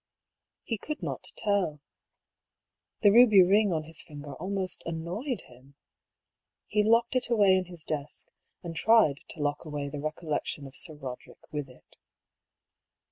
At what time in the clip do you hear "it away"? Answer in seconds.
7.15-7.55